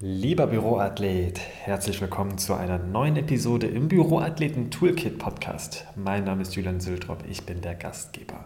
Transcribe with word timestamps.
Lieber 0.00 0.48
Büroathlet, 0.48 1.38
herzlich 1.38 2.00
willkommen 2.00 2.36
zu 2.36 2.54
einer 2.54 2.78
neuen 2.78 3.16
Episode 3.16 3.68
im 3.68 3.86
Büroathleten 3.86 4.72
Toolkit 4.72 5.18
Podcast. 5.18 5.86
Mein 5.94 6.24
Name 6.24 6.42
ist 6.42 6.56
Julian 6.56 6.80
Sültrop, 6.80 7.18
ich 7.30 7.46
bin 7.46 7.60
der 7.60 7.76
Gastgeber. 7.76 8.44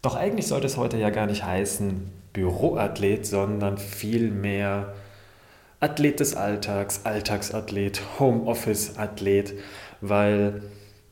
Doch 0.00 0.16
eigentlich 0.16 0.46
sollte 0.46 0.66
es 0.66 0.78
heute 0.78 0.96
ja 0.96 1.10
gar 1.10 1.26
nicht 1.26 1.44
heißen 1.44 2.10
Büroathlet, 2.32 3.26
sondern 3.26 3.76
vielmehr 3.76 4.94
Athlet 5.80 6.20
des 6.20 6.34
Alltags, 6.34 7.02
Alltagsathlet, 7.04 8.00
Homeoffice-Athlet, 8.18 9.52
weil 10.00 10.62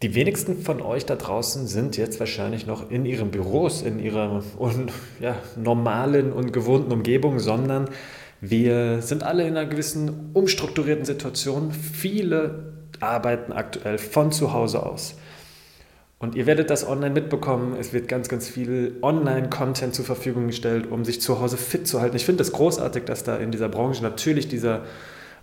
die 0.00 0.14
wenigsten 0.14 0.62
von 0.62 0.80
euch 0.80 1.04
da 1.04 1.14
draußen 1.14 1.66
sind 1.66 1.98
jetzt 1.98 2.18
wahrscheinlich 2.20 2.66
noch 2.66 2.90
in 2.90 3.04
ihren 3.04 3.30
Büros, 3.30 3.82
in 3.82 3.98
ihrer 3.98 4.42
un, 4.58 4.90
ja, 5.20 5.36
normalen 5.56 6.32
und 6.32 6.54
gewohnten 6.54 6.90
Umgebung, 6.90 7.38
sondern 7.38 7.90
wir 8.45 9.02
sind 9.02 9.22
alle 9.22 9.45
in 9.45 9.56
einer 9.56 9.66
gewissen 9.66 10.30
umstrukturierten 10.32 11.04
Situation. 11.04 11.71
Viele 11.71 12.72
arbeiten 12.99 13.53
aktuell 13.53 13.99
von 13.99 14.32
zu 14.32 14.53
Hause 14.53 14.85
aus. 14.85 15.14
Und 16.18 16.35
ihr 16.35 16.44
werdet 16.46 16.68
das 16.68 16.85
online 16.85 17.14
mitbekommen. 17.14 17.76
Es 17.79 17.93
wird 17.93 18.08
ganz, 18.08 18.29
ganz 18.29 18.49
viel 18.49 18.96
Online-Content 19.00 19.94
zur 19.94 20.04
Verfügung 20.04 20.49
gestellt, 20.49 20.90
um 20.90 21.04
sich 21.04 21.21
zu 21.21 21.40
Hause 21.40 21.57
fit 21.57 21.86
zu 21.86 22.00
halten. 22.00 22.16
Ich 22.16 22.25
finde 22.25 22.39
das 22.39 22.50
großartig, 22.50 23.04
dass 23.04 23.22
da 23.22 23.36
in 23.36 23.52
dieser 23.52 23.68
Branche 23.68 24.02
natürlich 24.02 24.49
dieser 24.49 24.86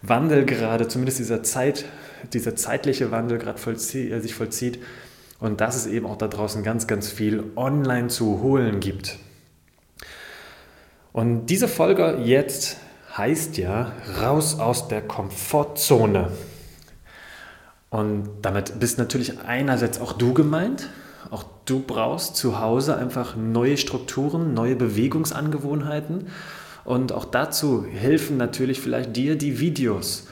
Wandel 0.02 0.44
gerade, 0.44 0.90
zumindest 0.90 1.20
dieser 1.20 1.42
Zeit, 1.42 1.86
dieser 2.34 2.58
zeitliche 2.58 3.12
Wandel 3.12 3.38
gerade 3.38 3.60
vollzie 3.60 4.12
äh, 4.12 4.20
sich 4.20 4.36
vollzieht. 4.36 4.80
Und 5.40 5.62
dass 5.62 5.78
es 5.78 5.88
eben 5.88 6.06
auch 6.06 6.18
da 6.18 6.28
draußen 6.28 6.64
ganz, 6.64 6.86
ganz 6.86 7.10
viel 7.10 7.46
online 7.56 8.10
zu 8.10 8.42
holen 8.42 8.82
gibt. 8.82 9.20
Und 11.14 11.46
diese 11.46 11.70
Folge 11.70 12.20
jetzt 12.26 12.76
heißt 13.20 13.58
ja 13.58 13.92
raus 14.22 14.60
aus 14.60 14.88
der 14.88 15.02
Komfortzone. 15.02 16.32
Und 17.90 18.30
damit 18.42 18.80
bist 18.80 18.98
natürlich 18.98 19.40
einerseits 19.42 20.00
auch 20.00 20.14
du 20.14 20.34
gemeint. 20.34 20.88
Auch 21.30 21.44
du 21.66 21.82
brauchst 21.82 22.38
zu 22.38 22.62
Hause 22.62 22.96
einfach 22.96 23.36
neue 23.36 23.76
Strukturen, 23.76 24.54
neue 24.54 24.78
Bewegungsangewohnheiten. 24.78 26.28
Und 26.86 27.12
auch 27.12 27.26
dazu 27.26 27.86
helfen 27.86 28.38
natürlich 28.38 28.80
vielleicht 28.80 29.16
dir 29.18 29.38
die 29.38 29.60
Videos 29.60 30.28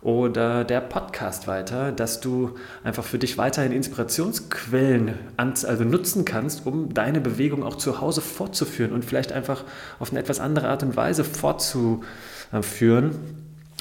oder 0.00 0.64
der 0.64 0.80
Podcast 0.80 1.48
weiter, 1.48 1.90
dass 1.90 2.20
du 2.20 2.54
einfach 2.84 3.04
für 3.04 3.18
dich 3.18 3.36
weiterhin 3.36 3.72
Inspirationsquellen 3.72 5.14
also 5.36 5.84
nutzen 5.84 6.24
kannst, 6.24 6.66
um 6.66 6.94
deine 6.94 7.20
Bewegung 7.20 7.64
auch 7.64 7.76
zu 7.76 8.00
Hause 8.00 8.20
fortzuführen 8.20 8.92
und 8.92 9.04
vielleicht 9.04 9.32
einfach 9.32 9.64
auf 9.98 10.10
eine 10.10 10.20
etwas 10.20 10.38
andere 10.38 10.68
Art 10.68 10.82
und 10.82 10.96
Weise 10.96 11.24
fortzuführen. 11.24 13.18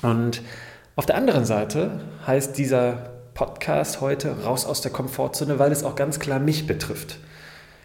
Und 0.02 0.42
auf 0.96 1.06
der 1.06 1.16
anderen 1.16 1.46
Seite 1.46 2.00
heißt 2.26 2.58
dieser 2.58 3.12
Podcast 3.36 4.02
heute 4.02 4.44
raus 4.44 4.66
aus 4.66 4.82
der 4.82 4.92
Komfortzone, 4.92 5.60
weil 5.60 5.72
es 5.72 5.84
auch 5.84 5.96
ganz 5.96 6.20
klar 6.20 6.40
mich 6.40 6.66
betrifft. 6.66 7.20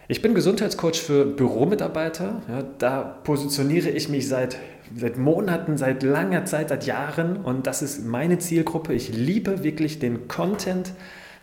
Ich 0.08 0.20
bin 0.20 0.34
Gesundheitscoach 0.34 1.00
für 1.00 1.24
Büromitarbeiter. 1.24 2.42
Ja, 2.48 2.64
da 2.78 3.02
positioniere 3.02 3.88
ich 3.90 4.08
mich 4.08 4.28
seit 4.28 4.58
seit 4.98 5.18
Monaten, 5.18 5.76
seit 5.76 6.02
langer 6.02 6.44
Zeit, 6.44 6.68
seit 6.68 6.86
Jahren 6.86 7.36
und 7.36 7.66
das 7.66 7.82
ist 7.82 8.04
meine 8.04 8.38
Zielgruppe. 8.38 8.94
Ich 8.94 9.14
liebe 9.14 9.62
wirklich 9.62 9.98
den 9.98 10.28
Content, 10.28 10.92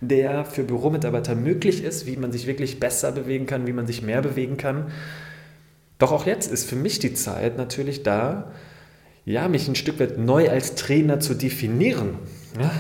der 0.02 0.46
für 0.46 0.64
Büromitarbeiter 0.64 1.36
möglich 1.36 1.84
ist, 1.84 2.06
wie 2.06 2.16
man 2.16 2.32
sich 2.32 2.48
wirklich 2.48 2.80
besser 2.80 3.12
bewegen 3.12 3.46
kann, 3.46 3.68
wie 3.68 3.74
man 3.74 3.88
sich 3.88 4.02
mehr 4.02 4.22
bewegen 4.22 4.58
kann. 4.58 4.92
Doch 5.98 6.12
auch 6.12 6.26
jetzt 6.26 6.52
ist 6.52 6.70
für 6.70 6.76
mich 6.76 7.00
die 7.00 7.14
Zeit 7.14 7.58
natürlich 7.58 8.04
da, 8.04 8.52
ja, 9.26 9.48
mich 9.48 9.68
ein 9.68 9.76
Stück 9.76 10.00
weit 10.00 10.18
neu 10.18 10.50
als 10.50 10.76
Trainer 10.76 11.20
zu 11.20 11.34
definieren. 11.34 12.18
Ja, 12.60 12.72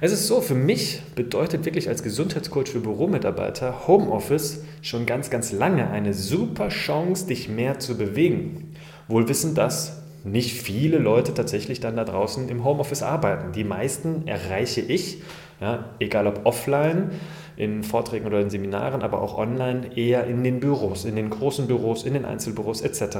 es 0.00 0.12
ist 0.12 0.26
so, 0.26 0.40
für 0.40 0.54
mich 0.54 1.02
bedeutet 1.14 1.64
wirklich 1.64 1.88
als 1.88 2.02
Gesundheitscoach 2.02 2.68
für 2.68 2.80
Büromitarbeiter 2.80 3.86
Homeoffice 3.86 4.62
schon 4.82 5.06
ganz, 5.06 5.30
ganz 5.30 5.52
lange 5.52 5.90
eine 5.90 6.12
super 6.12 6.68
Chance, 6.68 7.26
dich 7.26 7.48
mehr 7.48 7.78
zu 7.78 7.96
bewegen. 7.96 8.74
Wohl 9.08 9.28
wissend, 9.28 9.56
dass 9.56 10.02
nicht 10.24 10.60
viele 10.60 10.98
Leute 10.98 11.34
tatsächlich 11.34 11.80
dann 11.80 11.96
da 11.96 12.04
draußen 12.04 12.48
im 12.48 12.64
Homeoffice 12.64 13.02
arbeiten. 13.02 13.52
Die 13.52 13.64
meisten 13.64 14.26
erreiche 14.26 14.80
ich, 14.80 15.22
ja, 15.60 15.90
egal 16.00 16.26
ob 16.26 16.44
offline, 16.44 17.12
in 17.56 17.82
Vorträgen 17.82 18.26
oder 18.26 18.40
in 18.40 18.50
Seminaren, 18.50 19.02
aber 19.02 19.22
auch 19.22 19.38
online, 19.38 19.96
eher 19.96 20.26
in 20.26 20.44
den 20.44 20.60
Büros, 20.60 21.04
in 21.04 21.16
den 21.16 21.30
großen 21.30 21.66
Büros, 21.66 22.04
in 22.04 22.12
den 22.12 22.24
Einzelbüros 22.26 22.82
etc. 22.82 23.18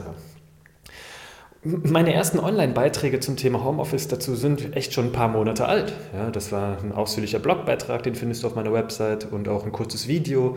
Meine 1.63 2.15
ersten 2.15 2.39
Online-Beiträge 2.39 3.21
zum 3.21 3.37
Thema 3.37 3.65
Homeoffice 3.65 4.09
dazu 4.09 4.35
sind 4.35 4.77
echt 4.77 4.93
schon 4.93 5.07
ein 5.07 5.13
paar 5.13 5.29
Monate 5.29 5.67
alt. 5.67 5.93
Ja, 6.13 6.31
das 6.31 6.53
war 6.53 6.79
ein 6.83 6.93
ausführlicher 6.93 7.39
Blogbeitrag, 7.39 8.03
den 8.03 8.15
findest 8.15 8.43
du 8.43 8.47
auf 8.47 8.55
meiner 8.55 8.73
Website 8.73 9.31
und 9.33 9.49
auch 9.49 9.65
ein 9.65 9.73
kurzes 9.73 10.07
Video 10.07 10.57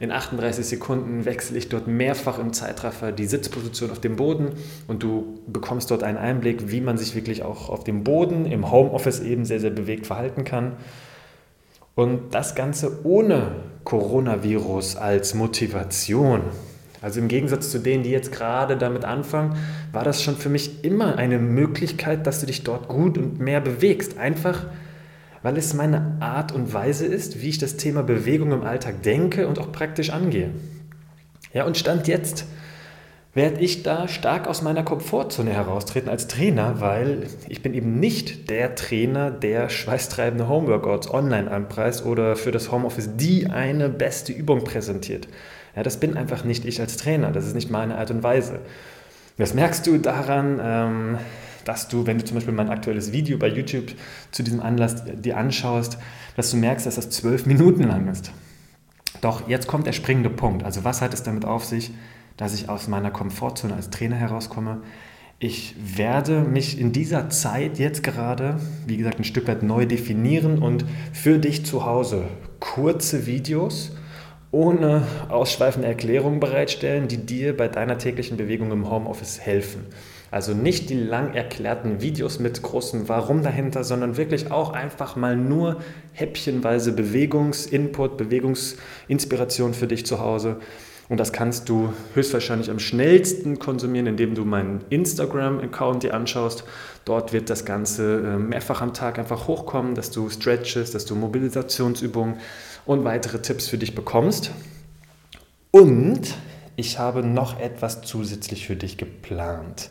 in 0.00 0.12
38 0.12 0.64
Sekunden 0.64 1.24
wechsle 1.24 1.58
ich 1.58 1.68
dort 1.68 1.88
mehrfach 1.88 2.38
im 2.38 2.52
Zeitraffer 2.52 3.10
die 3.10 3.26
Sitzposition 3.26 3.90
auf 3.90 4.00
dem 4.00 4.14
Boden 4.14 4.52
und 4.86 5.02
du 5.02 5.40
bekommst 5.48 5.90
dort 5.90 6.04
einen 6.04 6.18
Einblick, 6.18 6.70
wie 6.70 6.80
man 6.80 6.96
sich 6.98 7.16
wirklich 7.16 7.42
auch 7.42 7.68
auf 7.68 7.82
dem 7.82 8.04
Boden 8.04 8.46
im 8.46 8.70
Homeoffice 8.70 9.20
eben 9.20 9.44
sehr, 9.44 9.58
sehr 9.58 9.70
bewegt 9.70 10.06
verhalten 10.06 10.44
kann. 10.44 10.76
Und 11.96 12.32
das 12.32 12.54
Ganze 12.54 13.04
ohne 13.04 13.56
Coronavirus 13.82 14.94
als 14.94 15.34
Motivation. 15.34 16.42
Also 17.00 17.20
im 17.20 17.28
Gegensatz 17.28 17.70
zu 17.70 17.78
denen, 17.78 18.02
die 18.02 18.10
jetzt 18.10 18.32
gerade 18.32 18.76
damit 18.76 19.04
anfangen, 19.04 19.56
war 19.92 20.04
das 20.04 20.22
schon 20.22 20.36
für 20.36 20.48
mich 20.48 20.84
immer 20.84 21.16
eine 21.16 21.38
Möglichkeit, 21.38 22.26
dass 22.26 22.40
du 22.40 22.46
dich 22.46 22.64
dort 22.64 22.88
gut 22.88 23.18
und 23.18 23.38
mehr 23.38 23.60
bewegst. 23.60 24.18
Einfach 24.18 24.66
weil 25.42 25.56
es 25.56 25.74
meine 25.74 26.16
Art 26.20 26.52
und 26.52 26.72
Weise 26.72 27.06
ist, 27.06 27.40
wie 27.40 27.48
ich 27.48 27.58
das 27.58 27.76
Thema 27.76 28.02
Bewegung 28.02 28.52
im 28.52 28.62
Alltag 28.62 29.02
denke 29.02 29.46
und 29.46 29.58
auch 29.58 29.72
praktisch 29.72 30.10
angehe. 30.10 30.50
Ja, 31.52 31.64
und 31.64 31.76
Stand 31.76 32.08
jetzt 32.08 32.46
werde 33.38 33.60
ich 33.60 33.84
da 33.84 34.08
stark 34.08 34.48
aus 34.48 34.62
meiner 34.62 34.82
Komfortzone 34.82 35.52
heraustreten 35.52 36.08
als 36.08 36.26
Trainer, 36.26 36.80
weil 36.80 37.28
ich 37.48 37.62
bin 37.62 37.72
eben 37.72 38.00
nicht 38.00 38.50
der 38.50 38.74
Trainer, 38.74 39.30
der 39.30 39.68
schweißtreibende 39.68 40.48
Homeworkouts 40.48 41.08
online 41.08 41.48
anpreist 41.48 42.04
oder 42.04 42.34
für 42.34 42.50
das 42.50 42.72
Homeoffice 42.72 43.10
die 43.16 43.46
eine 43.46 43.90
beste 43.90 44.32
Übung 44.32 44.64
präsentiert. 44.64 45.28
Ja, 45.76 45.84
das 45.84 45.98
bin 45.98 46.16
einfach 46.16 46.42
nicht 46.42 46.64
ich 46.64 46.80
als 46.80 46.96
Trainer, 46.96 47.30
das 47.30 47.46
ist 47.46 47.54
nicht 47.54 47.70
meine 47.70 47.96
Art 47.96 48.10
und 48.10 48.24
Weise. 48.24 48.58
Das 49.36 49.54
merkst 49.54 49.86
du 49.86 49.98
daran, 49.98 50.60
ähm, 50.60 51.18
dass 51.64 51.86
du, 51.86 52.08
wenn 52.08 52.18
du 52.18 52.24
zum 52.24 52.34
Beispiel 52.34 52.54
mein 52.54 52.70
aktuelles 52.70 53.12
Video 53.12 53.38
bei 53.38 53.46
YouTube 53.46 53.92
zu 54.32 54.42
diesem 54.42 54.60
Anlass 54.60 55.04
dir 55.04 55.36
anschaust, 55.36 55.96
dass 56.34 56.50
du 56.50 56.56
merkst, 56.56 56.86
dass 56.86 56.96
das 56.96 57.10
zwölf 57.10 57.46
Minuten 57.46 57.84
lang 57.84 58.08
ist. 58.08 58.32
Doch 59.20 59.48
jetzt 59.48 59.68
kommt 59.68 59.86
der 59.86 59.92
springende 59.92 60.30
Punkt. 60.30 60.64
Also 60.64 60.82
was 60.82 61.02
hat 61.02 61.14
es 61.14 61.22
damit 61.22 61.44
auf 61.44 61.64
sich, 61.64 61.92
dass 62.38 62.54
ich 62.54 62.70
aus 62.70 62.88
meiner 62.88 63.10
Komfortzone 63.10 63.74
als 63.74 63.90
Trainer 63.90 64.16
herauskomme? 64.16 64.80
Ich 65.38 65.76
werde 65.78 66.40
mich 66.40 66.80
in 66.80 66.92
dieser 66.92 67.28
Zeit 67.30 67.78
jetzt 67.78 68.02
gerade, 68.02 68.58
wie 68.86 68.96
gesagt, 68.96 69.20
ein 69.20 69.24
Stück 69.24 69.46
weit 69.46 69.62
neu 69.62 69.84
definieren 69.86 70.58
und 70.60 70.84
für 71.12 71.38
dich 71.38 71.66
zu 71.66 71.84
Hause 71.84 72.24
kurze 72.58 73.26
Videos 73.26 73.92
ohne 74.50 75.02
ausschweifende 75.28 75.86
Erklärungen 75.86 76.40
bereitstellen, 76.40 77.06
die 77.06 77.18
dir 77.18 77.56
bei 77.56 77.68
deiner 77.68 77.98
täglichen 77.98 78.36
Bewegung 78.36 78.72
im 78.72 78.90
Homeoffice 78.90 79.40
helfen. 79.40 79.86
Also 80.30 80.54
nicht 80.54 80.90
die 80.90 80.98
lang 80.98 81.34
erklärten 81.34 82.00
Videos 82.02 82.38
mit 82.38 82.62
großem 82.62 83.08
Warum 83.08 83.42
dahinter, 83.42 83.84
sondern 83.84 84.16
wirklich 84.16 84.50
auch 84.50 84.72
einfach 84.72 85.16
mal 85.16 85.36
nur 85.36 85.76
häppchenweise 86.12 86.92
Bewegungsinput, 86.92 88.16
Bewegungsinspiration 88.16 89.72
für 89.72 89.86
dich 89.86 90.04
zu 90.04 90.18
Hause. 90.18 90.56
Und 91.08 91.18
das 91.18 91.32
kannst 91.32 91.68
du 91.68 91.92
höchstwahrscheinlich 92.14 92.70
am 92.70 92.78
schnellsten 92.78 93.58
konsumieren, 93.58 94.06
indem 94.06 94.34
du 94.34 94.44
meinen 94.44 94.84
Instagram-Account 94.90 96.02
dir 96.02 96.14
anschaust. 96.14 96.64
Dort 97.06 97.32
wird 97.32 97.48
das 97.48 97.64
Ganze 97.64 98.18
äh, 98.18 98.38
mehrfach 98.38 98.82
am 98.82 98.92
Tag 98.92 99.18
einfach 99.18 99.48
hochkommen, 99.48 99.94
dass 99.94 100.10
du 100.10 100.28
Stretches, 100.28 100.90
dass 100.90 101.06
du 101.06 101.14
Mobilisationsübungen 101.14 102.36
und 102.84 103.04
weitere 103.04 103.40
Tipps 103.40 103.68
für 103.68 103.78
dich 103.78 103.94
bekommst. 103.94 104.50
Und 105.70 106.34
ich 106.76 106.98
habe 106.98 107.22
noch 107.22 107.58
etwas 107.58 108.02
zusätzlich 108.02 108.66
für 108.66 108.76
dich 108.76 108.98
geplant. 108.98 109.90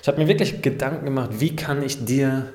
Ich 0.00 0.08
habe 0.08 0.18
mir 0.18 0.28
wirklich 0.28 0.62
Gedanken 0.62 1.04
gemacht, 1.04 1.30
wie 1.38 1.54
kann 1.54 1.82
ich 1.82 2.04
dir 2.04 2.52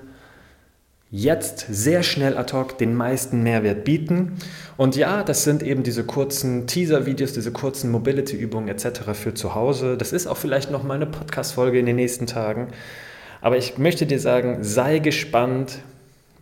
jetzt 1.12 1.66
sehr 1.70 2.04
schnell 2.04 2.38
ad 2.38 2.54
hoc 2.54 2.78
den 2.78 2.96
meisten 2.96 3.44
Mehrwert 3.44 3.84
bieten. 3.84 4.38
Und 4.78 4.96
ja, 4.96 5.24
das 5.24 5.44
sind 5.44 5.62
eben 5.62 5.84
diese 5.84 6.06
kurzen 6.06 6.68
Teaser-Videos, 6.68 7.34
diese 7.34 7.52
kurzen 7.52 7.92
Mobility-Übungen 7.92 8.70
etc. 8.70 9.02
für 9.14 9.34
zu 9.34 9.54
Hause. 9.54 9.98
Das 9.98 10.14
ist 10.14 10.26
auch 10.26 10.38
vielleicht 10.38 10.72
noch 10.72 10.84
mal 10.84 10.96
eine 10.96 11.06
Podcast-Folge 11.06 11.80
in 11.80 11.86
den 11.86 11.98
nächsten 11.98 12.28
Tagen. 12.28 12.70
Aber 13.42 13.58
ich 13.58 13.78
möchte 13.78 14.06
dir 14.06 14.20
sagen, 14.20 14.60
sei 14.64 15.00
gespannt, 15.00 15.80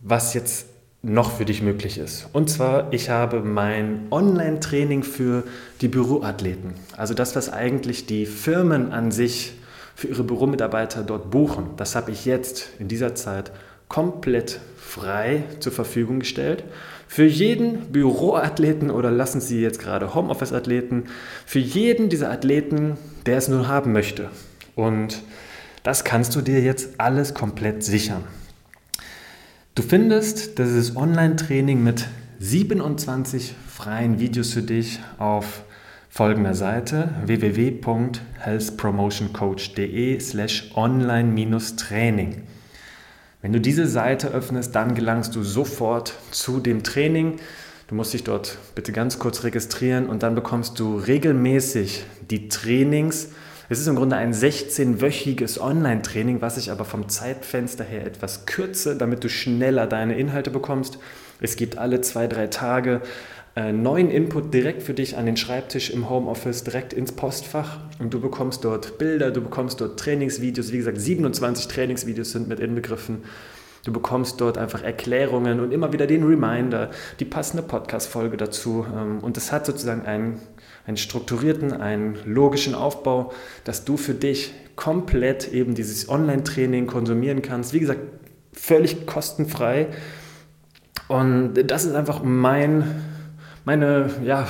was 0.02 0.34
jetzt 0.34 0.66
noch 1.02 1.32
für 1.32 1.46
dich 1.46 1.62
möglich 1.62 1.98
ist. 1.98 2.28
Und 2.32 2.48
zwar, 2.48 2.92
ich 2.92 3.10
habe 3.10 3.40
mein 3.40 4.06
Online-Training 4.10 5.02
für 5.02 5.44
die 5.80 5.88
Büroathleten. 5.88 6.74
Also 6.96 7.14
das, 7.14 7.34
was 7.34 7.52
eigentlich 7.52 8.06
die 8.06 8.26
Firmen 8.26 8.92
an 8.92 9.10
sich 9.10 9.54
für 9.96 10.08
ihre 10.08 10.22
Büromitarbeiter 10.22 11.02
dort 11.02 11.30
buchen. 11.30 11.70
Das 11.76 11.96
habe 11.96 12.10
ich 12.12 12.24
jetzt 12.24 12.68
in 12.78 12.88
dieser 12.88 13.14
Zeit 13.14 13.50
komplett 13.90 14.58
frei 14.78 15.44
zur 15.58 15.72
Verfügung 15.72 16.20
gestellt. 16.20 16.64
Für 17.06 17.26
jeden 17.26 17.92
Büroathleten 17.92 18.90
oder 18.90 19.10
lassen 19.10 19.42
Sie 19.42 19.60
jetzt 19.60 19.80
gerade 19.80 20.14
Homeoffice-Athleten, 20.14 21.04
für 21.44 21.58
jeden 21.58 22.08
dieser 22.08 22.30
Athleten, 22.30 22.96
der 23.26 23.36
es 23.36 23.48
nur 23.48 23.68
haben 23.68 23.92
möchte. 23.92 24.30
Und 24.76 25.20
das 25.82 26.04
kannst 26.04 26.36
du 26.36 26.40
dir 26.40 26.60
jetzt 26.60 26.90
alles 26.98 27.34
komplett 27.34 27.82
sichern. 27.82 28.22
Du 29.74 29.82
findest 29.82 30.58
dieses 30.58 30.96
Online-Training 30.96 31.82
mit 31.82 32.06
27 32.38 33.52
freien 33.68 34.20
Videos 34.20 34.52
für 34.52 34.62
dich 34.62 35.00
auf 35.18 35.64
folgender 36.08 36.54
Seite 36.54 37.08
www.healthpromotioncoach.de 37.26 40.20
slash 40.20 40.70
online-training. 40.76 42.44
Wenn 43.42 43.54
du 43.54 43.60
diese 43.60 43.86
Seite 43.86 44.28
öffnest, 44.28 44.74
dann 44.74 44.94
gelangst 44.94 45.34
du 45.34 45.42
sofort 45.42 46.12
zu 46.30 46.60
dem 46.60 46.82
Training. 46.82 47.38
Du 47.88 47.94
musst 47.94 48.12
dich 48.12 48.22
dort 48.22 48.58
bitte 48.74 48.92
ganz 48.92 49.18
kurz 49.18 49.44
registrieren 49.44 50.10
und 50.10 50.22
dann 50.22 50.34
bekommst 50.34 50.78
du 50.78 50.96
regelmäßig 50.98 52.04
die 52.30 52.48
Trainings. 52.48 53.30
Es 53.70 53.80
ist 53.80 53.86
im 53.86 53.96
Grunde 53.96 54.16
ein 54.16 54.34
16-wöchiges 54.34 55.58
Online-Training, 55.58 56.42
was 56.42 56.58
ich 56.58 56.70
aber 56.70 56.84
vom 56.84 57.08
Zeitfenster 57.08 57.82
her 57.82 58.04
etwas 58.04 58.44
kürze, 58.44 58.96
damit 58.96 59.24
du 59.24 59.30
schneller 59.30 59.86
deine 59.86 60.18
Inhalte 60.18 60.50
bekommst. 60.50 60.98
Es 61.40 61.56
gibt 61.56 61.78
alle 61.78 62.02
zwei, 62.02 62.26
drei 62.26 62.48
Tage 62.48 63.00
äh, 63.56 63.72
neuen 63.72 64.10
Input 64.10 64.54
direkt 64.54 64.82
für 64.82 64.94
dich 64.94 65.16
an 65.16 65.26
den 65.26 65.36
Schreibtisch 65.36 65.90
im 65.90 66.08
Homeoffice, 66.08 66.62
direkt 66.62 66.92
ins 66.92 67.12
Postfach 67.12 67.78
und 67.98 68.14
du 68.14 68.20
bekommst 68.20 68.64
dort 68.64 68.98
Bilder, 68.98 69.32
du 69.32 69.40
bekommst 69.40 69.80
dort 69.80 69.98
Trainingsvideos, 69.98 70.72
wie 70.72 70.78
gesagt 70.78 71.00
27 71.00 71.66
Trainingsvideos 71.66 72.30
sind 72.30 72.48
mit 72.48 72.60
inbegriffen. 72.60 73.24
Du 73.84 73.92
bekommst 73.92 74.40
dort 74.40 74.58
einfach 74.58 74.82
Erklärungen 74.82 75.58
und 75.58 75.72
immer 75.72 75.92
wieder 75.92 76.06
den 76.06 76.22
Reminder, 76.22 76.90
die 77.18 77.24
passende 77.24 77.62
Podcast-Folge 77.62 78.36
dazu. 78.36 78.86
Ähm, 78.94 79.18
und 79.20 79.36
es 79.36 79.52
hat 79.52 79.66
sozusagen 79.66 80.02
einen, 80.02 80.40
einen 80.86 80.98
strukturierten, 80.98 81.72
einen 81.72 82.18
logischen 82.26 82.74
Aufbau, 82.74 83.32
dass 83.64 83.84
du 83.84 83.96
für 83.96 84.14
dich 84.14 84.52
komplett 84.76 85.52
eben 85.52 85.74
dieses 85.74 86.08
Online-Training 86.08 86.86
konsumieren 86.86 87.42
kannst. 87.42 87.72
Wie 87.72 87.80
gesagt, 87.80 88.00
völlig 88.52 89.06
kostenfrei. 89.06 89.88
Und 91.08 91.54
das 91.54 91.84
ist 91.84 91.94
einfach 91.94 92.22
mein 92.22 93.09
meine, 93.70 94.10
ja, 94.24 94.48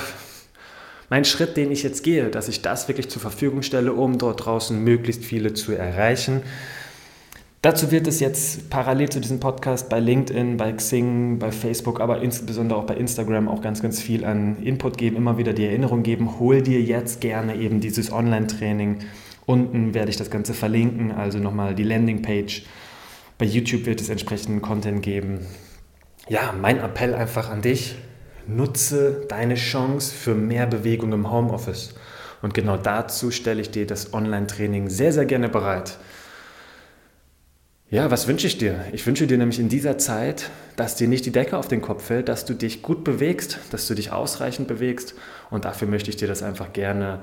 mein 1.11 1.25
Schritt, 1.25 1.55
den 1.55 1.71
ich 1.71 1.83
jetzt 1.83 2.03
gehe, 2.03 2.31
dass 2.31 2.47
ich 2.47 2.63
das 2.63 2.87
wirklich 2.87 3.07
zur 3.07 3.21
Verfügung 3.21 3.61
stelle, 3.61 3.93
um 3.93 4.17
dort 4.17 4.45
draußen 4.45 4.83
möglichst 4.83 5.23
viele 5.23 5.53
zu 5.53 5.73
erreichen. 5.73 6.41
Dazu 7.61 7.91
wird 7.91 8.07
es 8.07 8.19
jetzt 8.19 8.71
parallel 8.71 9.09
zu 9.09 9.19
diesem 9.19 9.39
Podcast 9.39 9.89
bei 9.89 9.99
LinkedIn, 9.99 10.57
bei 10.57 10.71
Xing, 10.71 11.37
bei 11.37 11.51
Facebook, 11.51 12.01
aber 12.01 12.23
insbesondere 12.23 12.79
auch 12.79 12.85
bei 12.85 12.95
Instagram 12.95 13.47
auch 13.47 13.61
ganz, 13.61 13.83
ganz 13.83 14.01
viel 14.01 14.25
an 14.25 14.57
Input 14.63 14.97
geben, 14.97 15.17
immer 15.17 15.37
wieder 15.37 15.53
die 15.53 15.65
Erinnerung 15.65 16.01
geben, 16.01 16.39
hol 16.39 16.63
dir 16.63 16.81
jetzt 16.81 17.21
gerne 17.21 17.57
eben 17.57 17.79
dieses 17.79 18.11
Online-Training. 18.11 19.01
Unten 19.45 19.93
werde 19.93 20.09
ich 20.09 20.17
das 20.17 20.31
Ganze 20.31 20.55
verlinken, 20.55 21.11
also 21.11 21.37
nochmal 21.37 21.75
die 21.75 21.83
Landingpage. 21.83 22.63
Bei 23.37 23.45
YouTube 23.45 23.85
wird 23.85 24.01
es 24.01 24.09
entsprechenden 24.09 24.63
Content 24.63 25.03
geben. 25.03 25.41
Ja, 26.27 26.55
mein 26.59 26.79
Appell 26.79 27.13
einfach 27.13 27.51
an 27.51 27.61
dich, 27.61 27.97
Nutze 28.47 29.25
deine 29.27 29.55
Chance 29.55 30.13
für 30.13 30.35
mehr 30.35 30.65
Bewegung 30.67 31.13
im 31.13 31.31
Homeoffice. 31.31 31.93
Und 32.41 32.53
genau 32.53 32.77
dazu 32.77 33.31
stelle 33.31 33.61
ich 33.61 33.71
dir 33.71 33.85
das 33.85 34.13
Online-Training 34.13 34.89
sehr, 34.89 35.13
sehr 35.13 35.25
gerne 35.25 35.49
bereit. 35.49 35.97
Ja, 37.89 38.09
was 38.09 38.27
wünsche 38.27 38.47
ich 38.47 38.57
dir? 38.57 38.85
Ich 38.93 39.05
wünsche 39.05 39.27
dir 39.27 39.37
nämlich 39.37 39.59
in 39.59 39.67
dieser 39.67 39.97
Zeit, 39.97 40.49
dass 40.77 40.95
dir 40.95 41.09
nicht 41.09 41.25
die 41.25 41.31
Decke 41.31 41.57
auf 41.57 41.67
den 41.67 41.81
Kopf 41.81 42.05
fällt, 42.05 42.29
dass 42.29 42.45
du 42.45 42.53
dich 42.53 42.81
gut 42.81 43.03
bewegst, 43.03 43.59
dass 43.71 43.85
du 43.85 43.93
dich 43.93 44.13
ausreichend 44.13 44.67
bewegst. 44.67 45.13
Und 45.49 45.65
dafür 45.65 45.89
möchte 45.89 46.09
ich 46.09 46.15
dir 46.15 46.27
das 46.27 46.41
einfach 46.41 46.71
gerne 46.71 47.19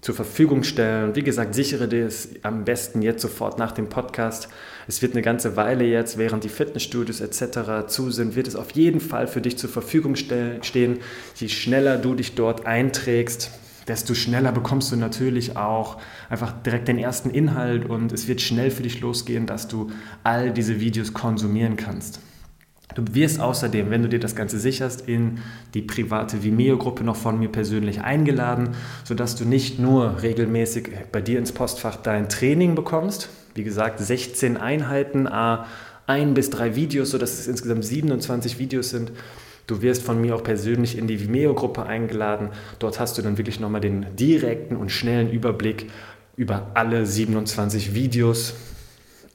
zur 0.00 0.14
Verfügung 0.14 0.62
stellen. 0.62 1.14
Wie 1.14 1.22
gesagt, 1.22 1.54
sichere 1.54 1.86
dir 1.86 2.06
es 2.06 2.30
am 2.42 2.64
besten 2.64 3.02
jetzt 3.02 3.22
sofort 3.22 3.58
nach 3.58 3.72
dem 3.72 3.88
Podcast. 3.88 4.48
Es 4.88 5.02
wird 5.02 5.12
eine 5.12 5.22
ganze 5.22 5.56
Weile 5.56 5.84
jetzt, 5.84 6.16
während 6.16 6.44
die 6.44 6.48
Fitnessstudios 6.48 7.20
etc. 7.20 7.86
zu 7.86 8.10
sind, 8.10 8.34
wird 8.34 8.48
es 8.48 8.56
auf 8.56 8.70
jeden 8.72 9.00
Fall 9.00 9.26
für 9.26 9.40
dich 9.40 9.58
zur 9.58 9.70
Verfügung 9.70 10.16
stehen. 10.16 10.98
Je 11.36 11.48
schneller 11.48 11.98
du 11.98 12.14
dich 12.14 12.34
dort 12.34 12.66
einträgst, 12.66 13.50
desto 13.88 14.14
schneller 14.14 14.52
bekommst 14.52 14.90
du 14.92 14.96
natürlich 14.96 15.56
auch 15.56 15.98
einfach 16.28 16.52
direkt 16.62 16.88
den 16.88 16.98
ersten 16.98 17.30
Inhalt 17.30 17.84
und 17.84 18.12
es 18.12 18.26
wird 18.28 18.40
schnell 18.40 18.70
für 18.70 18.82
dich 18.82 19.00
losgehen, 19.00 19.46
dass 19.46 19.68
du 19.68 19.90
all 20.24 20.52
diese 20.52 20.80
Videos 20.80 21.12
konsumieren 21.12 21.76
kannst. 21.76 22.20
Du 22.94 23.04
wirst 23.12 23.40
außerdem, 23.40 23.90
wenn 23.90 24.02
du 24.02 24.08
dir 24.08 24.20
das 24.20 24.34
Ganze 24.34 24.58
sicherst, 24.58 25.08
in 25.08 25.38
die 25.74 25.82
private 25.82 26.42
Vimeo-Gruppe 26.42 27.04
noch 27.04 27.16
von 27.16 27.38
mir 27.38 27.48
persönlich 27.48 28.00
eingeladen, 28.00 28.70
sodass 29.04 29.36
du 29.36 29.44
nicht 29.44 29.78
nur 29.78 30.22
regelmäßig 30.22 30.90
bei 31.12 31.20
dir 31.20 31.38
ins 31.38 31.52
Postfach 31.52 31.96
dein 31.96 32.28
Training 32.28 32.74
bekommst, 32.74 33.28
wie 33.54 33.64
gesagt 33.64 34.00
16 34.00 34.56
Einheiten, 34.56 35.26
ein 35.26 36.34
bis 36.34 36.50
drei 36.50 36.74
Videos, 36.74 37.10
sodass 37.10 37.38
es 37.38 37.46
insgesamt 37.46 37.84
27 37.84 38.58
Videos 38.58 38.90
sind. 38.90 39.12
Du 39.66 39.82
wirst 39.82 40.02
von 40.02 40.20
mir 40.20 40.34
auch 40.34 40.42
persönlich 40.42 40.98
in 40.98 41.06
die 41.06 41.20
Vimeo-Gruppe 41.20 41.86
eingeladen. 41.86 42.48
Dort 42.80 42.98
hast 42.98 43.16
du 43.16 43.22
dann 43.22 43.38
wirklich 43.38 43.60
nochmal 43.60 43.80
den 43.80 44.06
direkten 44.16 44.74
und 44.74 44.90
schnellen 44.90 45.30
Überblick 45.30 45.88
über 46.36 46.72
alle 46.74 47.06
27 47.06 47.94
Videos 47.94 48.54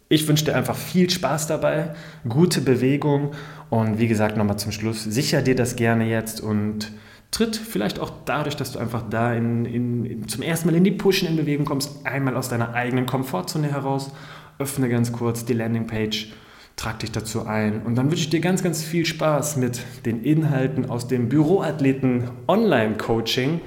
ich 0.08 0.28
wünsche 0.28 0.46
dir 0.46 0.56
einfach 0.56 0.76
viel 0.76 1.10
Spaß 1.10 1.48
dabei, 1.48 1.96
gute 2.28 2.62
Bewegung 2.62 3.32
und 3.70 4.00
wie 4.00 4.08
gesagt, 4.08 4.38
nochmal 4.38 4.58
zum 4.58 4.72
Schluss, 4.72 5.04
sicher 5.04 5.42
dir 5.42 5.56
das 5.56 5.76
gerne 5.76 6.08
jetzt 6.08 6.42
und 6.42 6.92
tritt 7.32 7.56
vielleicht 7.56 8.00
auch 8.00 8.12
dadurch, 8.26 8.56
dass 8.56 8.72
du 8.72 8.80
einfach 8.80 9.04
da 9.10 9.34
in, 9.34 9.66
in, 9.66 10.28
zum 10.28 10.44
ersten 10.44 10.70
Mal 10.70 10.76
in 10.78 10.84
die 10.84 10.92
Pushen 10.92 11.28
in 11.28 11.36
Bewegung 11.36 11.66
kommst, 11.66 12.06
einmal 12.06 12.38
aus 12.38 12.50
deiner 12.50 12.74
eigenen 12.74 13.08
Komfortzone 13.08 13.72
heraus, 13.72 14.12
öffne 14.60 14.90
ganz 14.90 15.12
kurz 15.12 15.44
die 15.44 15.54
Landingpage, 15.54 16.34
trag 16.76 17.00
dich 17.00 17.12
dazu 17.12 17.46
ein 17.46 17.82
und 17.82 17.96
dann 17.96 18.12
wünsche 18.12 18.24
ich 18.24 18.30
dir 18.30 18.42
ganz, 18.42 18.62
ganz 18.64 18.84
viel 18.84 19.06
Spaß 19.06 19.58
mit 19.58 19.82
den 20.06 20.24
Inhalten 20.24 20.90
aus 20.90 21.08
dem 21.08 21.30
Büroathleten 21.30 22.30
Online-Coaching. 22.48 23.60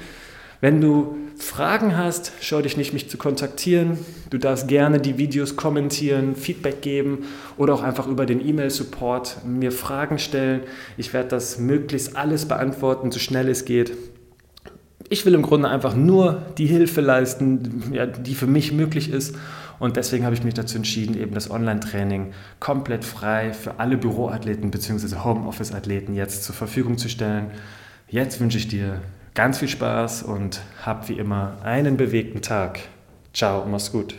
Wenn 0.60 0.80
du 0.80 1.16
Fragen 1.38 1.96
hast, 1.96 2.32
schau 2.40 2.60
dich 2.60 2.76
nicht, 2.76 2.92
mich 2.92 3.08
zu 3.08 3.16
kontaktieren. 3.16 3.96
Du 4.28 4.38
darfst 4.38 4.66
gerne 4.66 5.00
die 5.00 5.18
Videos 5.18 5.54
kommentieren, 5.56 6.34
Feedback 6.34 6.82
geben 6.82 7.24
oder 7.56 7.74
auch 7.74 7.82
einfach 7.82 8.08
über 8.08 8.26
den 8.26 8.46
E-Mail-Support 8.46 9.46
mir 9.46 9.70
Fragen 9.70 10.18
stellen. 10.18 10.62
Ich 10.96 11.12
werde 11.14 11.28
das 11.28 11.58
möglichst 11.58 12.16
alles 12.16 12.46
beantworten, 12.46 13.12
so 13.12 13.20
schnell 13.20 13.48
es 13.48 13.64
geht. 13.64 13.92
Ich 15.08 15.24
will 15.24 15.34
im 15.34 15.42
Grunde 15.42 15.68
einfach 15.68 15.94
nur 15.94 16.42
die 16.58 16.66
Hilfe 16.66 17.00
leisten, 17.00 17.84
ja, 17.92 18.04
die 18.04 18.34
für 18.34 18.48
mich 18.48 18.72
möglich 18.72 19.10
ist. 19.10 19.36
Und 19.78 19.96
deswegen 19.96 20.24
habe 20.24 20.34
ich 20.34 20.42
mich 20.42 20.54
dazu 20.54 20.76
entschieden, 20.76 21.16
eben 21.16 21.34
das 21.34 21.50
Online-Training 21.50 22.32
komplett 22.58 23.04
frei 23.04 23.52
für 23.52 23.78
alle 23.78 23.96
Büroathleten 23.96 24.72
bzw. 24.72 25.18
Homeoffice-Athleten 25.22 26.14
jetzt 26.14 26.42
zur 26.42 26.56
Verfügung 26.56 26.98
zu 26.98 27.08
stellen. 27.08 27.52
Jetzt 28.08 28.40
wünsche 28.40 28.58
ich 28.58 28.66
dir 28.66 29.00
ganz 29.38 29.58
viel 29.58 29.68
Spaß 29.68 30.24
und 30.24 30.62
hab 30.84 31.08
wie 31.08 31.12
immer 31.12 31.58
einen 31.62 31.96
bewegten 31.96 32.42
Tag. 32.42 32.80
Ciao, 33.32 33.64
mach's 33.66 33.92
gut. 33.92 34.16